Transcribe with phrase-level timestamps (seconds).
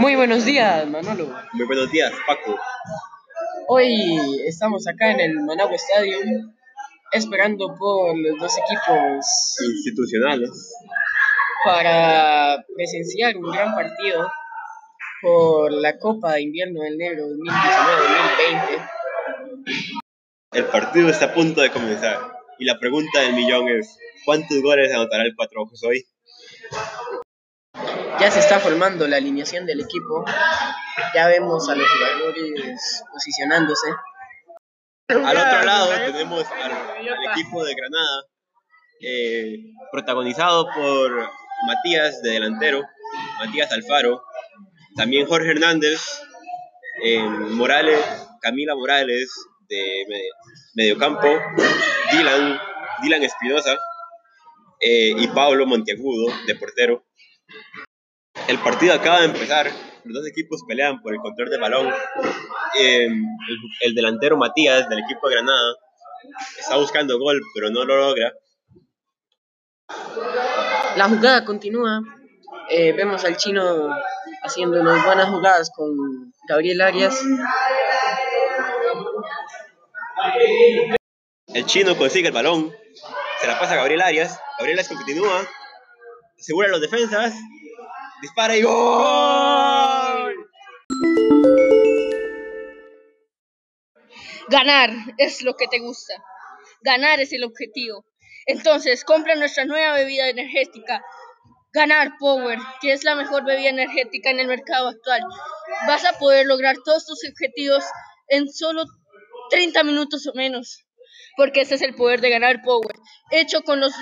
[0.00, 1.28] Muy buenos días, Manolo.
[1.52, 2.58] Muy buenos días, Paco.
[3.68, 6.54] Hoy estamos acá en el Managua Stadium
[7.12, 9.26] esperando por los dos equipos
[9.76, 10.74] Institucionales.
[11.66, 14.26] para presenciar un gran partido
[15.20, 18.90] por la Copa de Invierno del Negro 2019-2020.
[20.52, 22.18] El partido está a punto de comenzar
[22.58, 26.06] y la pregunta del millón es ¿cuántos goles anotará el Cuatro Ojos hoy?
[28.20, 30.24] Ya se está formando la alineación del equipo.
[31.14, 33.88] Ya vemos a los jugadores posicionándose.
[35.08, 38.22] Al otro lado tenemos al, al equipo de Granada,
[39.00, 39.56] eh,
[39.90, 41.28] protagonizado por
[41.66, 42.82] Matías de delantero,
[43.38, 44.22] Matías Alfaro,
[44.96, 46.00] también Jorge Hernández,
[47.04, 47.98] eh, Morales,
[48.40, 49.32] Camila Morales
[49.68, 50.28] de me-
[50.74, 51.26] mediocampo,
[52.12, 52.60] Dylan,
[53.02, 53.76] Dylan Espinosa
[54.80, 57.04] eh, y Pablo Monteagudo de portero.
[58.50, 59.70] El partido acaba de empezar,
[60.02, 61.94] los dos equipos pelean por el control del balón.
[62.76, 65.76] Eh, el, el delantero Matías del equipo de Granada
[66.58, 68.32] está buscando gol, pero no lo logra.
[70.96, 72.00] La jugada continúa.
[72.68, 73.88] Eh, vemos al chino
[74.42, 77.22] haciendo unas buenas jugadas con Gabriel Arias.
[81.54, 82.72] El chino consigue el balón,
[83.40, 84.40] se la pasa a Gabriel Arias.
[84.58, 85.46] Gabriel Arias continúa,
[86.36, 87.32] asegura los defensas,
[88.20, 90.50] dispara y ¡gol!
[94.48, 96.14] Ganar es lo que te gusta.
[96.82, 98.04] Ganar es el objetivo.
[98.46, 101.04] Entonces, compra nuestra nueva bebida energética.
[101.72, 105.22] Ganar Power, que es la mejor bebida energética en el mercado actual.
[105.86, 107.84] Vas a poder lograr todos tus objetivos
[108.28, 108.84] en solo
[109.50, 110.84] 30 minutos o menos.
[111.36, 112.96] Porque ese es el poder de ganar Power.
[113.30, 113.92] Hecho con los,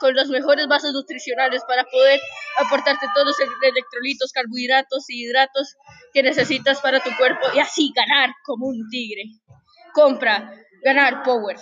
[0.00, 2.20] con los mejores vasos nutricionales para poder
[2.58, 5.74] aportarte todos los electrolitos, carbohidratos y hidratos
[6.12, 9.24] que necesitas para tu cuerpo y así ganar como un tigre.
[9.92, 11.56] Compra, ganar Power.